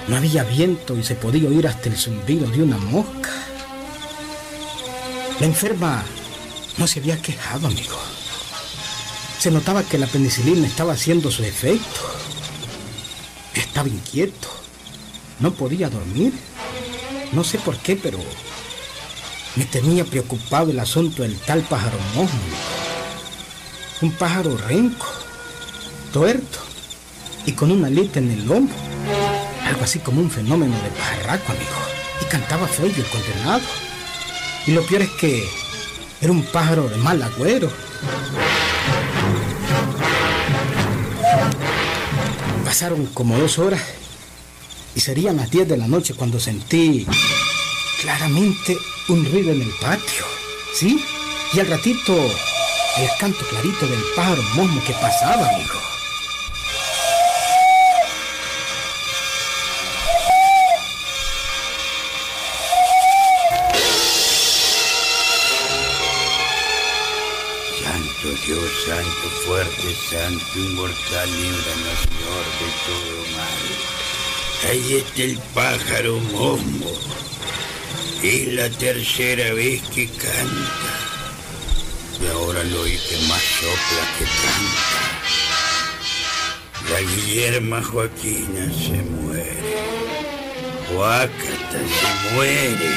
No 0.08 0.16
había 0.16 0.42
viento 0.42 0.96
y 0.96 1.04
se 1.04 1.14
podía 1.14 1.48
oír 1.48 1.68
hasta 1.68 1.88
el 1.88 1.96
zumbido 1.96 2.50
de 2.50 2.64
una 2.64 2.78
mosca. 2.78 3.30
La 5.38 5.46
enferma 5.46 6.02
no 6.78 6.88
se 6.88 6.98
había 6.98 7.22
quejado, 7.22 7.68
amigo. 7.68 8.07
Se 9.38 9.52
notaba 9.52 9.84
que 9.84 9.98
la 9.98 10.08
penicilina 10.08 10.66
estaba 10.66 10.94
haciendo 10.94 11.30
su 11.30 11.44
efecto. 11.44 12.00
Estaba 13.54 13.88
inquieto. 13.88 14.48
No 15.38 15.52
podía 15.52 15.88
dormir. 15.88 16.32
No 17.32 17.44
sé 17.44 17.58
por 17.58 17.76
qué, 17.78 17.94
pero 17.94 18.18
me 19.54 19.64
tenía 19.64 20.04
preocupado 20.04 20.72
el 20.72 20.80
asunto 20.80 21.22
del 21.22 21.38
tal 21.38 21.62
pájaro 21.62 21.98
mojo. 22.16 22.36
Un 24.00 24.12
pájaro 24.12 24.56
renco, 24.56 25.06
tuerto 26.12 26.58
y 27.46 27.52
con 27.52 27.70
una 27.70 27.86
alita 27.86 28.18
en 28.18 28.32
el 28.32 28.44
lomo. 28.44 28.70
Algo 29.64 29.84
así 29.84 30.00
como 30.00 30.20
un 30.20 30.30
fenómeno 30.30 30.74
de 30.82 30.90
pajarraco, 30.90 31.52
amigo. 31.52 31.70
Y 32.22 32.24
cantaba 32.24 32.66
feo 32.66 32.86
el 32.86 33.06
condenado. 33.06 33.62
Y 34.66 34.72
lo 34.72 34.82
peor 34.84 35.02
es 35.02 35.10
que 35.10 35.48
era 36.20 36.32
un 36.32 36.42
pájaro 36.42 36.88
de 36.88 36.96
mal 36.96 37.22
agüero. 37.22 37.70
Pasaron 42.68 43.06
como 43.14 43.38
dos 43.38 43.58
horas 43.58 43.80
y 44.94 45.00
serían 45.00 45.38
las 45.38 45.50
10 45.50 45.68
de 45.70 45.78
la 45.78 45.88
noche 45.88 46.12
cuando 46.12 46.38
sentí 46.38 47.06
claramente 48.02 48.76
un 49.08 49.24
ruido 49.24 49.52
en 49.52 49.62
el 49.62 49.70
patio. 49.80 50.26
¿Sí? 50.74 51.02
Y 51.54 51.60
al 51.60 51.66
ratito 51.66 52.14
el 52.14 53.08
canto 53.18 53.42
clarito 53.46 53.86
del 53.86 54.02
pájaro 54.14 54.42
mosmo 54.54 54.84
que 54.84 54.92
pasaba, 54.92 55.48
amigo. 55.48 55.87
Santo 70.10 70.58
inmortal, 70.58 71.30
líbranos, 71.30 71.98
Señor, 72.02 72.44
de 72.58 72.68
todo 72.86 73.16
mal. 73.36 73.64
Ahí 74.70 74.88
está 74.96 75.22
el 75.22 75.38
pájaro 75.54 76.18
momo. 76.32 76.92
Es 78.22 78.48
la 78.54 78.68
tercera 78.70 79.52
vez 79.54 79.82
que 79.94 80.08
canta. 80.08 80.92
Y 82.20 82.26
ahora 82.26 82.64
lo 82.64 82.80
oí 82.82 82.98
que 83.08 83.16
más 83.28 83.42
sopla 83.42 84.04
que 84.18 84.24
canta. 84.24 85.18
La 86.90 87.00
Guillerma 87.00 87.82
Joaquina 87.82 88.72
se 88.72 89.02
muere. 89.02 89.74
Huácata 90.90 91.78
se 91.78 92.34
muere. 92.34 92.90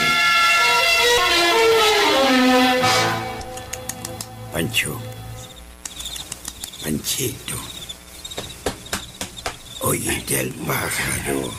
Pancho. 4.53 5.10
Panchito. 6.83 7.55
Oíste 9.81 10.39
al 10.39 10.49
pájaro. 10.49 11.51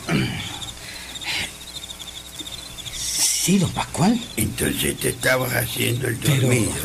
Sí, 2.95 3.57
don 3.59 3.71
Pascual. 3.71 4.19
Entonces 4.37 4.97
te 4.99 5.09
estabas 5.09 5.53
haciendo 5.53 6.07
el 6.07 6.15
Pero- 6.17 6.35
dormido. 6.41 6.71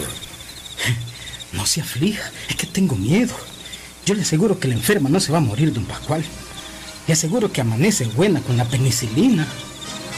No 1.53 1.64
se 1.64 1.81
aflija, 1.81 2.31
es 2.51 2.57
que 2.57 2.66
tengo 2.66 2.94
miedo. 2.94 3.35
Yo 4.05 4.14
le 4.14 4.20
aseguro 4.20 4.61
que 4.61 4.68
la 4.68 4.74
enferma 4.74 5.09
no 5.09 5.18
se 5.18 5.33
va 5.33 5.38
a 5.38 5.40
morir, 5.40 5.72
don 5.72 5.87
Pascual. 5.87 6.22
Le 7.07 7.14
aseguro 7.14 7.51
que 7.51 7.62
amanece 7.62 8.05
buena 8.05 8.42
con 8.42 8.59
la 8.59 8.66
penicilina. 8.66 9.46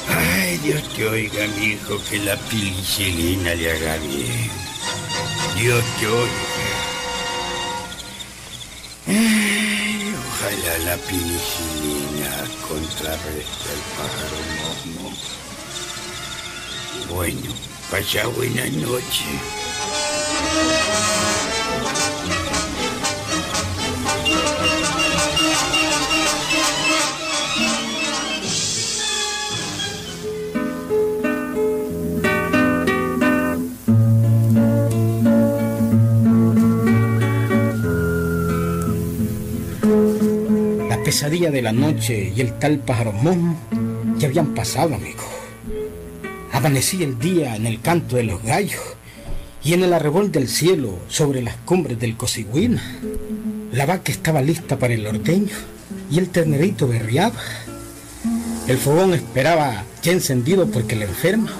Ay, 0.09 0.59
Dios 0.59 0.83
te 0.97 1.07
oiga, 1.07 1.47
mi 1.57 1.67
hijo, 1.67 2.03
que 2.11 2.19
la 2.19 2.37
penicilina 2.37 3.55
le 3.55 3.71
haga 3.71 3.97
bien. 3.99 4.51
Dios 5.57 5.85
te 6.01 6.07
oiga. 6.09 6.60
La 10.51 10.97
penicilina 10.97 12.45
contrarreste 12.67 13.69
al 13.71 13.83
pájaro 13.97 14.39
momo. 14.59 15.15
Bueno, 17.09 17.55
pasa 17.89 18.27
buena 18.27 18.67
noche. 18.71 19.29
Pesadilla 41.21 41.51
de 41.51 41.61
la 41.61 41.73
noche 41.73 42.33
y 42.35 42.41
el 42.41 42.59
tal 42.59 42.79
pájaro 42.79 43.13
momo 43.13 43.55
ya 44.17 44.29
habían 44.29 44.55
pasado, 44.55 44.95
amigo. 44.95 45.21
Amanecía 46.51 47.05
el 47.05 47.19
día 47.19 47.57
en 47.57 47.67
el 47.67 47.83
canto 47.83 48.17
de 48.17 48.23
los 48.23 48.43
gallos 48.43 48.81
y 49.63 49.75
en 49.75 49.83
el 49.85 49.93
arrebol 49.93 50.33
del 50.33 50.49
cielo 50.49 50.99
sobre 51.09 51.43
las 51.43 51.57
cumbres 51.57 52.01
del 52.01 52.17
Cosigüina. 52.17 52.83
La 53.71 53.85
vaca 53.85 54.11
estaba 54.11 54.41
lista 54.41 54.79
para 54.79 54.95
el 54.95 55.07
ordeño 55.07 55.55
y 56.11 56.19
el 56.19 56.31
ternerito 56.31 56.89
berreaba. 56.89 57.39
El 58.67 58.79
fogón 58.79 59.13
esperaba 59.13 59.85
ya 60.03 60.13
encendido 60.13 60.69
porque 60.71 60.97
la 60.97 61.05
enferma, 61.05 61.53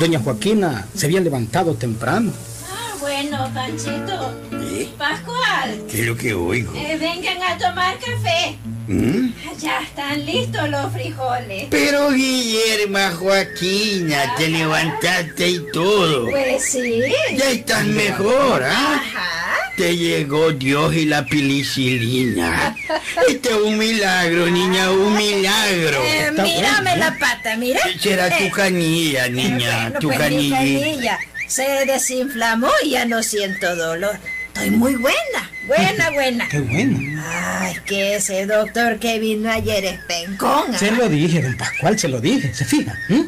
doña 0.00 0.20
Joaquina, 0.20 0.86
se 0.94 1.04
había 1.04 1.20
levantado 1.20 1.74
temprano. 1.74 2.32
Ah, 2.70 2.94
bueno, 2.98 3.50
Panchito. 3.52 4.32
¿Eh? 4.74 4.88
Pascual, 4.96 5.82
¿Qué 5.90 6.00
es 6.00 6.06
lo 6.06 6.16
que 6.16 6.32
oigo? 6.32 6.72
eh, 6.74 6.96
vengan 6.98 7.42
a 7.42 7.58
tomar 7.58 7.98
café. 7.98 8.56
¿Mm? 8.92 9.32
Ya 9.58 9.80
están 9.82 10.24
listos 10.26 10.68
los 10.68 10.92
frijoles. 10.92 11.66
Pero 11.70 12.10
Guillerma 12.10 13.10
Joaquina, 13.12 14.34
te 14.36 14.48
levantaste 14.48 15.48
y 15.48 15.60
todo. 15.72 16.28
Pues 16.30 16.64
sí. 16.64 17.02
Ya 17.36 17.50
estás 17.50 17.84
mejor, 17.86 18.62
¿ah? 18.64 18.94
Ajá. 19.02 19.28
Te 19.76 19.96
llegó 19.96 20.52
Dios 20.52 20.94
y 20.94 21.06
la 21.06 21.24
penicilina. 21.24 22.76
Este 23.28 23.48
es 23.50 23.54
un 23.56 23.78
milagro, 23.78 24.46
niña, 24.50 24.90
un 24.90 25.14
milagro. 25.16 26.02
Eh, 26.02 26.28
Está 26.28 26.42
mírame 26.42 26.90
bueno, 26.90 27.04
la 27.04 27.18
pata, 27.18 27.56
mira. 27.56 27.80
Será 27.98 28.28
tu 28.36 28.44
Eh, 28.44 28.52
canilla, 28.54 29.28
niña, 29.28 29.82
bueno, 29.84 29.98
tu 30.00 30.08
pues 30.08 30.18
mi 30.30 30.50
canillita. 30.50 30.58
canilla 30.58 31.18
se 31.46 31.62
desinflamó 31.86 32.68
y 32.84 32.90
ya 32.90 33.04
no 33.06 33.22
siento 33.22 33.74
dolor. 33.76 34.18
Estoy 34.48 34.70
muy 34.70 34.96
buena, 34.96 35.50
buena, 35.66 36.10
buena. 36.10 36.48
Qué 36.48 36.60
bueno. 36.60 36.98
Ay, 37.24 37.76
que 37.86 38.16
ese 38.16 38.46
doctor 38.46 38.98
que 38.98 39.18
vino 39.18 39.50
ayer 39.50 39.84
es 39.84 39.98
pencón. 40.04 40.74
¿ah? 40.74 40.78
Se 40.78 40.90
lo 40.90 41.08
dije, 41.08 41.42
don 41.42 41.56
Pascual, 41.56 41.98
se 41.98 42.08
lo 42.08 42.20
dije, 42.20 42.52
¿se 42.54 42.64
fija? 42.64 42.98
¿Mm? 43.08 43.22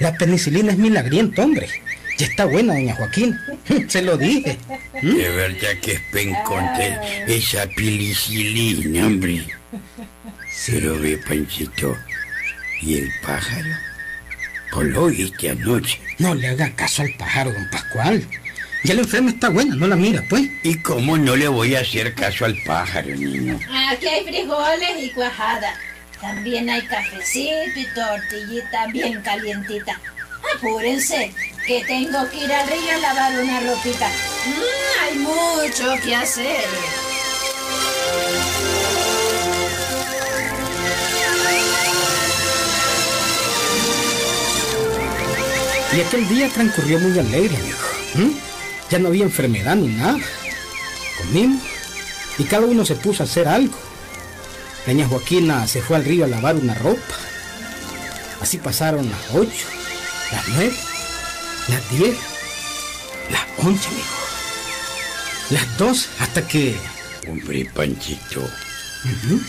La 0.00 0.14
penicilina 0.16 0.72
es 0.72 0.78
milagriento, 0.78 1.42
hombre. 1.42 1.68
Ya 2.18 2.26
está 2.26 2.46
buena, 2.46 2.74
doña 2.74 2.96
Joaquín. 2.96 3.38
Se 3.88 4.02
lo 4.02 4.16
dije. 4.16 4.58
¿Mm? 5.02 5.14
De 5.16 5.28
verdad 5.28 5.80
que 5.80 5.92
es 5.92 6.00
penconte 6.12 6.98
esa 7.28 7.66
penicilina, 7.68 9.06
hombre. 9.06 9.44
Pero 10.66 10.98
ve, 10.98 11.16
Panchito, 11.18 11.96
¿y 12.82 12.96
el 12.96 13.10
pájaro? 13.22 13.70
Pues 14.72 14.88
lo 14.88 15.04
oíste 15.04 15.50
anoche. 15.50 16.00
No 16.18 16.34
le 16.34 16.48
haga 16.48 16.70
caso 16.74 17.02
al 17.02 17.14
pájaro, 17.16 17.52
don 17.52 17.70
Pascual. 17.70 18.26
Ya 18.84 18.94
la 18.94 19.00
enferma 19.00 19.30
está 19.30 19.48
buena, 19.48 19.74
no 19.74 19.88
la 19.88 19.96
mira, 19.96 20.22
pues. 20.28 20.48
¿Y 20.62 20.78
cómo 20.78 21.18
no 21.18 21.34
le 21.34 21.48
voy 21.48 21.74
a 21.74 21.80
hacer 21.80 22.14
caso 22.14 22.44
al 22.44 22.56
pájaro, 22.64 23.08
niño? 23.08 23.58
Aquí 23.90 24.06
hay 24.06 24.24
frijoles 24.24 25.02
y 25.02 25.10
cuajada. 25.10 25.74
También 26.20 26.70
hay 26.70 26.82
cafecito 26.82 27.50
y 27.76 27.86
tortillita 27.94 28.86
bien 28.88 29.20
calientita. 29.22 30.00
Apúrense, 30.56 31.32
que 31.66 31.84
tengo 31.84 32.28
que 32.30 32.44
ir 32.44 32.52
al 32.52 32.68
río 32.68 32.94
a 32.94 32.98
lavar 32.98 33.40
una 33.40 33.60
ropita. 33.60 34.08
Mm, 34.08 35.02
hay 35.02 35.18
mucho 35.18 35.94
que 36.04 36.14
hacer. 36.14 36.64
Y 45.96 46.00
aquel 46.00 46.28
día 46.28 46.48
transcurrió 46.48 46.98
muy 47.00 47.18
alegre, 47.18 47.56
amigo. 47.56 47.78
¿Mm? 48.14 48.57
Ya 48.90 48.98
no 48.98 49.08
había 49.08 49.24
enfermedad 49.24 49.76
ni 49.76 49.88
nada. 49.88 50.18
Comimos 51.18 51.62
y 52.38 52.44
cada 52.44 52.66
uno 52.66 52.84
se 52.84 52.94
puso 52.94 53.22
a 53.22 53.26
hacer 53.26 53.48
algo. 53.48 53.76
Doña 54.86 55.06
Joaquina 55.06 55.66
se 55.66 55.82
fue 55.82 55.96
al 55.96 56.04
río 56.04 56.24
a 56.24 56.28
lavar 56.28 56.56
una 56.56 56.74
ropa. 56.74 57.14
Así 58.40 58.58
pasaron 58.58 59.10
las 59.10 59.34
ocho, 59.34 59.66
las 60.32 60.48
nueve, 60.48 60.74
las 61.68 61.90
diez, 61.90 62.16
las 63.30 63.66
once, 63.66 63.88
amigo. 63.88 64.04
Las 65.50 65.78
dos, 65.78 66.08
hasta 66.20 66.46
que... 66.46 66.76
Hombre, 67.28 67.68
Panchito, 67.74 68.48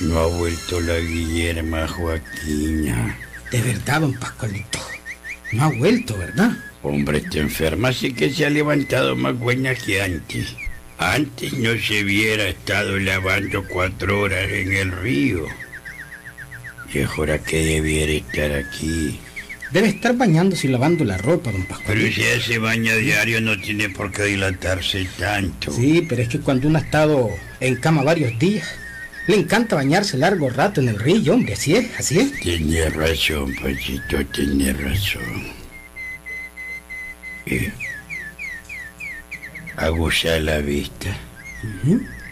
No 0.01 0.19
ha 0.19 0.25
vuelto 0.27 0.81
la 0.81 0.97
Guillerma 0.97 1.87
Joaquina. 1.87 3.17
De 3.51 3.61
verdad, 3.61 4.01
don 4.01 4.13
Pascualito. 4.13 4.79
No 5.53 5.63
ha 5.65 5.67
vuelto, 5.69 6.17
¿verdad? 6.17 6.51
Hombre, 6.81 7.17
está 7.19 7.39
enferma, 7.39 7.91
sí 7.91 8.13
que 8.13 8.31
se 8.31 8.45
ha 8.45 8.49
levantado 8.49 9.15
más 9.15 9.37
buena 9.37 9.75
que 9.75 10.01
antes. 10.01 10.55
Antes 10.97 11.53
no 11.53 11.77
se 11.77 12.03
hubiera 12.03 12.47
estado 12.47 12.97
lavando 12.99 13.65
cuatro 13.67 14.21
horas 14.21 14.49
en 14.49 14.73
el 14.73 14.91
río. 14.91 15.45
Y 16.93 16.99
es 16.99 17.09
hora 17.17 17.37
que 17.39 17.63
debiera 17.63 18.11
estar 18.13 18.51
aquí. 18.53 19.19
Debe 19.71 19.89
estar 19.89 20.15
bañándose 20.15 20.67
y 20.67 20.71
lavando 20.71 21.03
la 21.05 21.17
ropa, 21.17 21.51
don 21.51 21.61
Pero 21.63 21.77
Pascualito. 21.77 22.15
si 22.15 22.21
ese 22.23 22.57
baño 22.57 22.95
diario 22.95 23.39
no 23.39 23.59
tiene 23.59 23.89
por 23.89 24.11
qué 24.11 24.23
dilatarse 24.23 25.07
tanto. 25.19 25.71
Sí, 25.71 26.05
pero 26.09 26.21
es 26.23 26.27
que 26.29 26.39
cuando 26.39 26.67
uno 26.67 26.79
ha 26.79 26.81
estado 26.81 27.29
en 27.59 27.75
cama 27.75 28.01
varios 28.01 28.37
días, 28.39 28.67
le 29.27 29.35
encanta 29.35 29.75
bañarse 29.75 30.17
largo 30.17 30.49
rato 30.49 30.81
en 30.81 30.89
el 30.89 30.97
río, 30.99 31.33
hombre. 31.35 31.53
Así 31.53 31.75
es, 31.75 31.87
así 31.99 32.19
es. 32.19 32.31
Tiene 32.39 32.89
razón, 32.89 33.53
Pachito, 33.61 34.25
tiene 34.33 34.73
razón. 34.73 35.58
Aguza 39.77 40.39
la 40.39 40.59
vista. 40.59 41.15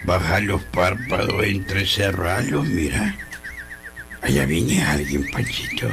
Baja 0.03 0.39
los 0.41 0.62
párpados, 0.63 1.43
entrecerralos, 1.43 2.67
mira. 2.67 3.15
Allá 4.21 4.45
viene 4.45 4.84
alguien, 4.84 5.30
Panchito. 5.32 5.89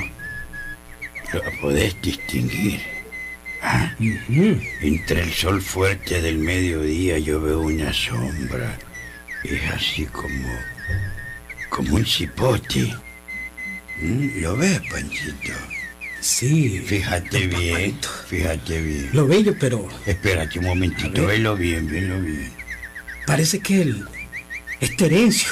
Lo 1.33 1.43
podés 1.61 2.01
distinguir. 2.03 2.81
Ah. 3.63 3.95
Entre 4.81 5.23
el 5.23 5.33
sol 5.33 5.63
fuerte 5.63 6.21
del 6.21 6.39
mediodía 6.39 7.19
yo 7.19 7.41
veo 7.41 7.61
una 7.61 7.93
sombra. 7.93 8.77
Es 9.43 9.71
así 9.71 10.07
como... 10.07 10.49
como 11.71 11.97
un 11.97 12.07
cipote. 12.07 12.95
Mm, 14.01 14.43
¿Lo 14.43 14.57
ves, 14.57 14.81
Panchito? 14.91 15.53
Sí, 16.25 16.83
Fíjate 16.87 17.47
bien, 17.49 17.99
fíjate 18.29 18.81
bien. 18.81 19.11
Lo 19.13 19.27
bello, 19.27 19.55
pero 19.61 19.87
Espérate 20.07 20.59
un 20.59 20.65
momentito, 20.65 21.27
velo 21.27 21.55
bien, 21.55 21.87
velo 21.87 22.19
bien. 22.19 22.51
parece 23.27 23.61
que 23.61 23.83
él 23.83 24.05
es 24.81 24.97
Terencio. 24.97 25.51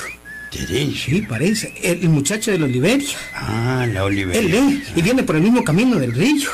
Terencio. 0.50 1.14
Sí, 1.14 1.20
parece. 1.28 1.74
El, 1.82 2.00
el 2.00 2.08
muchacho 2.08 2.50
de 2.52 2.58
la 2.58 2.64
Oliveria. 2.64 3.16
Ah, 3.34 3.86
la 3.92 4.04
Oliveria. 4.04 4.40
Él 4.40 4.54
es, 4.54 4.96
y 4.96 5.02
viene 5.02 5.22
por 5.24 5.36
el 5.36 5.42
mismo 5.42 5.62
camino 5.62 5.98
del 5.98 6.12
río. 6.12 6.48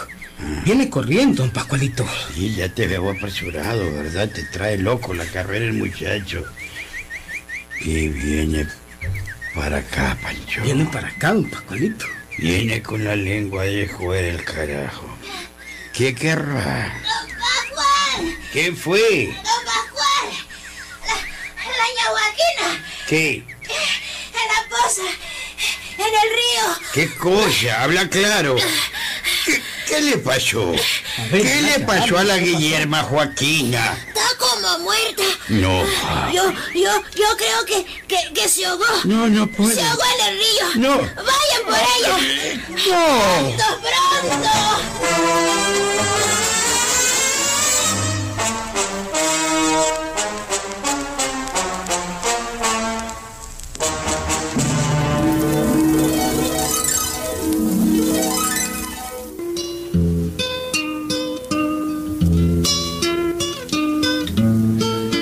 Viene 0.64 0.90
corriendo, 0.90 1.42
don 1.44 1.52
Pascualito. 1.52 2.04
Sí, 2.34 2.54
ya 2.56 2.68
te 2.68 2.88
veo 2.88 3.08
apresurado, 3.10 3.84
¿verdad? 3.92 4.28
Te 4.30 4.42
trae 4.44 4.78
loco 4.78 5.14
la 5.14 5.26
carrera 5.26 5.64
el 5.64 5.74
muchacho. 5.74 6.44
Y 7.82 8.08
viene 8.08 8.66
para 9.54 9.78
acá, 9.78 10.18
Pancho. 10.20 10.62
Viene 10.62 10.86
para 10.86 11.06
acá, 11.08 11.34
don 11.34 11.48
Pascualito. 11.48 12.04
Viene 12.38 12.82
con 12.82 13.04
la 13.04 13.16
lengua 13.16 13.64
de 13.64 13.88
fuera 13.88 14.28
el 14.28 14.44
carajo. 14.44 15.06
¿Qué 15.92 16.14
querrá? 16.14 16.94
Pascual, 17.02 18.38
¿Qué 18.52 18.72
fue? 18.72 19.26
don 19.26 19.64
Pascual, 19.64 20.46
la, 21.06 21.14
la 21.76 21.86
ñahuaquina, 21.98 22.84
¿Qué? 23.08 23.34
en 23.34 24.48
la 24.48 24.68
poza, 24.70 25.02
en 25.98 26.04
el 26.06 26.30
río. 26.30 26.88
¿Qué 26.92 27.10
cosa? 27.16 27.82
Habla 27.82 28.08
claro. 28.08 28.54
¿Qué, 29.44 29.62
qué 29.88 30.00
le 30.02 30.18
pasó? 30.18 30.70
ver, 31.32 31.42
¿Qué 31.42 31.62
le 31.62 31.80
pasó 31.80 32.18
a 32.18 32.24
la. 32.24 32.36
Guillerma 32.38 33.02
Joaquina? 33.02 33.96
Está 34.06 34.22
como 34.38 34.78
muerta. 34.80 35.22
No. 35.48 35.84
Yo, 36.32 36.52
yo, 36.74 37.02
yo 37.16 37.36
creo 37.36 37.64
que, 37.66 37.84
que, 38.06 38.32
que 38.34 38.48
se 38.48 38.64
ahogó. 38.66 38.84
No, 39.04 39.28
no 39.28 39.46
puede. 39.48 39.74
Se 39.74 39.82
ahogó 39.82 40.02
en 40.20 40.26
el 40.28 40.34
río. 40.38 40.66
No. 40.76 40.98
Vayan 40.98 41.37
por 41.68 41.76
ella. 41.76 42.16
No. 42.70 43.02
¡Pronto, 43.56 43.64
pronto! 43.82 44.48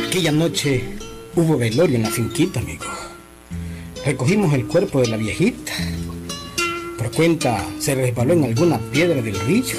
Aquella 0.06 0.32
noche 0.32 0.84
hubo 1.34 1.58
velorio 1.58 1.96
en 1.96 2.02
la 2.04 2.10
finquita, 2.10 2.60
amigo. 2.60 2.84
Recogimos 4.04 4.54
el 4.54 4.66
cuerpo 4.66 5.00
de 5.00 5.08
la 5.08 5.16
viejita. 5.16 5.72
Se 7.80 7.94
resbaló 7.94 8.34
en 8.34 8.44
alguna 8.44 8.78
piedra 8.78 9.22
del 9.22 9.40
río. 9.40 9.78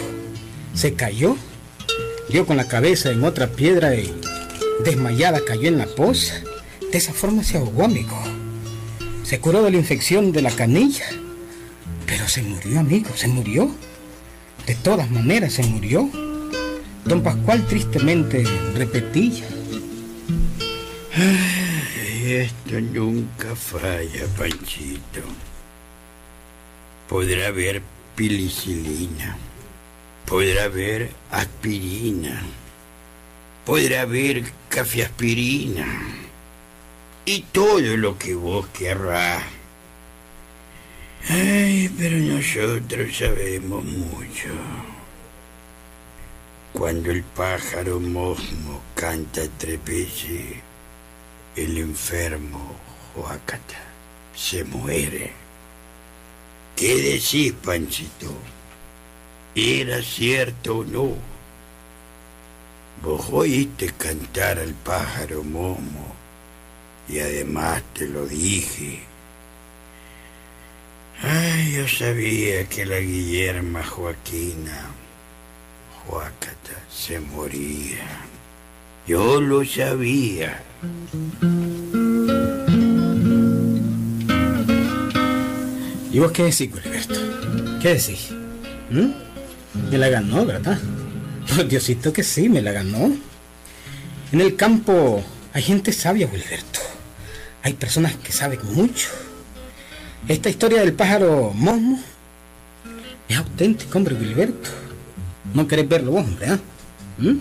Se 0.73 0.95
cayó. 0.95 1.38
Dio 2.30 2.47
con 2.47 2.58
la 2.58 2.67
cabeza 2.67 3.12
en 3.12 3.23
otra 3.23 3.45
piedra 3.45 3.93
y 3.93 4.12
desmayada 4.84 5.41
cayó 5.45 5.67
en 5.67 5.78
la 5.78 5.86
poza. 5.86 6.34
De 6.91 6.97
esa 6.97 7.13
forma 7.13 7.43
se 7.43 7.60
ahogó, 7.60 7.84
amigo. 7.84 8.17
Se 9.23 9.39
curó 9.39 9.62
de 9.62 9.69
la 9.69 9.78
infección 9.78 10.32
de 10.32 10.41
la 10.41 10.50
canilla. 10.50 11.06
Pero 12.08 12.28
se 12.28 12.41
murió, 12.41 12.80
amigo, 12.80 13.12
se 13.13 13.28
murió. 13.28 13.69
De 14.65 14.73
todas 14.73 15.12
maneras 15.12 15.54
se 15.54 15.63
murió. 15.63 16.10
Don 17.06 17.21
Pascual 17.21 17.67
tristemente 17.67 18.45
repetía. 18.73 19.45
Esto 22.26 22.82
nunca 22.82 23.56
falla, 23.56 24.26
Panchito. 24.36 25.21
Podrá 27.08 27.48
haber 27.48 27.82
pilicilina, 28.15 29.38
podrá 30.26 30.65
haber 30.65 31.12
aspirina, 31.32 32.41
podrá 33.65 34.02
haber 34.02 34.43
cafeaspirina 34.70 35.86
y 37.26 37.41
todo 37.41 37.96
lo 37.96 38.17
que 38.17 38.36
vos 38.36 38.67
querrás. 38.67 39.43
Ay, 41.30 41.89
pero 41.98 42.17
nosotros 42.17 43.17
sabemos 43.17 43.84
mucho. 43.84 44.50
Cuando 46.74 47.12
el 47.12 47.24
pájaro 47.24 48.00
mosmo 48.00 48.82
canta 48.96 49.41
tres 49.58 49.84
veces, 49.84 50.58
el 51.56 51.78
enfermo 51.78 52.76
Joacata 53.15 53.82
se 54.36 54.63
muere. 54.63 55.47
¿Qué 56.78 57.02
decís, 57.02 57.54
Panchito? 57.54 58.32
¿Era 59.56 60.00
cierto 60.04 60.78
o 60.78 60.84
no? 60.84 61.16
Vos 63.02 63.28
oíste 63.32 63.94
cantar 63.98 64.60
al 64.60 64.76
pájaro 64.76 65.44
momo 65.44 66.13
y 67.10 67.18
además 67.18 67.82
te 67.96 68.08
lo 68.08 68.28
dije. 68.28 69.00
Ay, 71.24 71.78
yo 71.78 71.88
sabía 71.88 72.70
que 72.70 72.86
la 72.86 73.00
Guillerma 73.00 73.84
Joaquina 73.84 74.92
Joacata 76.06 76.78
se 76.92 77.20
moría. 77.20 78.06
Yo 79.08 79.42
lo 79.42 79.66
sabía. 79.66 80.62
¿Y 86.17 86.19
vos 86.19 86.32
qué 86.32 86.45
decís, 86.45 86.71
Gilberto? 86.73 87.13
¿Qué 87.80 87.89
decís? 87.89 88.30
¿Mm? 88.89 89.91
Me 89.91 89.99
la 89.99 90.10
ganó, 90.10 90.47
¿verdad? 90.47 90.80
Por 91.47 91.67
Diosito 91.67 92.12
que 92.12 92.23
sí, 92.23 92.49
me 92.49 92.60
la 92.60 92.71
ganó. 92.71 93.15
En 94.32 94.41
el 94.41 94.56
campo 94.56 95.23
hay 95.53 95.62
gente 95.62 95.93
sabia, 95.93 96.27
Gilberto. 96.27 96.80
Hay 97.62 97.73
personas 97.73 98.15
que 98.15 98.32
saben 98.32 98.60
mucho. 98.73 99.10
Esta 100.27 100.49
historia 100.49 100.80
del 100.80 100.93
pájaro 100.93 101.51
Mosmo 101.53 102.01
es 103.30 103.38
auténtica, 103.38 103.95
hombre, 103.99 104.17
Gilberto. 104.17 104.71
No 105.53 105.67
querés 105.67 105.88
verlo 105.88 106.13
vos, 106.13 106.25
hombre. 106.25 106.47
¿Mm? 107.19 107.38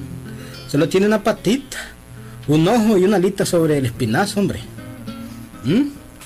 Solo 0.69 0.87
tiene 0.87 1.07
una 1.07 1.25
patita, 1.25 1.79
un 2.47 2.69
ojo 2.69 2.99
y 2.99 3.05
una 3.05 3.17
alita 3.17 3.47
sobre 3.47 3.79
el 3.79 3.87
espinazo, 3.87 4.39
hombre. 4.39 4.61
¿Mm? 5.65 5.85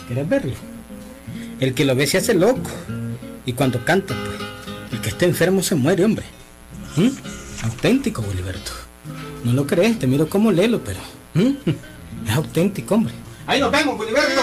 ¿Querés 0.09 0.29
verlo? 0.29 0.70
El 1.61 1.75
que 1.75 1.85
lo 1.85 1.95
ve 1.95 2.07
se 2.07 2.19
hace 2.19 2.35
loco. 2.35 2.71
Y 3.47 3.53
cuando 3.53 3.85
canta, 3.85 4.15
pues, 4.15 4.93
el 4.93 5.01
que 5.01 5.11
está 5.11 5.27
enfermo 5.27 5.63
se 5.63 5.75
muere, 5.75 6.05
hombre. 6.05 6.25
¿Mm? 6.97 7.09
Auténtico, 7.65 8.25
Gilberto. 8.33 8.73
No 9.45 9.53
lo 9.53 9.67
crees, 9.67 9.99
te 9.99 10.07
miro 10.07 10.29
como 10.29 10.51
lelo, 10.51 10.81
pero... 10.83 11.01
¿Mm? 11.35 11.71
Es 12.27 12.35
auténtico, 12.35 12.95
hombre. 12.95 13.15
Ahí 13.47 13.61
nos 13.61 13.71
vemos, 13.71 14.05
Gilberto. 14.05 14.41